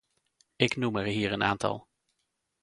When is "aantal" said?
1.43-1.87